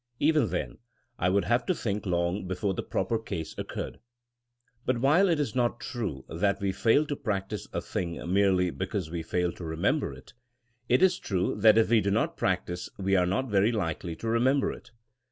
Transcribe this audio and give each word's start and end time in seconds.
Even 0.19 0.49
then 0.49 0.79
I 1.19 1.29
would 1.29 1.45
have 1.45 1.63
to 1.67 1.75
think 1.75 2.07
long 2.07 2.47
before 2.47 2.73
the 2.73 2.81
proper 2.81 3.19
case 3.19 3.53
occurred. 3.55 3.99
But 4.83 4.97
while 4.97 5.29
it 5.29 5.39
is 5.39 5.53
not 5.55 5.79
true 5.79 6.25
that 6.27 6.59
we 6.59 6.71
fail 6.71 7.05
to 7.05 7.15
prac 7.15 7.49
tice 7.49 7.67
a 7.71 7.81
thing 7.81 8.13
merely 8.33 8.71
because 8.71 9.11
we 9.11 9.21
fail 9.21 9.51
to 9.51 9.63
remember 9.63 10.11
it, 10.11 10.33
it 10.89 11.03
is 11.03 11.19
true 11.19 11.53
that 11.57 11.77
if 11.77 11.89
we 11.89 12.01
do 12.01 12.09
not 12.09 12.35
practice 12.35 12.89
we 12.97 13.15
are 13.15 13.27
not 13.27 13.47
very 13.51 13.71
likely 13.71 14.15
to 14.15 14.27
remember 14.27 14.71
it. 14.71 14.89